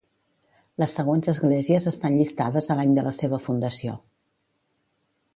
Les 0.83 0.93
següents 0.99 1.27
esglésies 1.33 1.85
estan 1.91 2.17
llistades 2.21 2.69
a 2.69 2.77
l'any 2.79 2.95
de 2.99 3.03
la 3.09 3.13
seva 3.19 3.39
fundació. 3.49 3.99